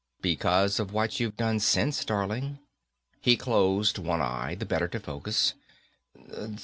"Because 0.23 0.79
of 0.79 0.91
what 0.91 1.19
you've 1.19 1.37
done 1.37 1.59
since, 1.59 2.03
darling." 2.03 2.57
He 3.19 3.37
closed 3.37 3.99
one 3.99 4.19
eye, 4.19 4.55
the 4.55 4.65
better 4.65 4.87
to 4.87 4.99
focus. 4.99 5.53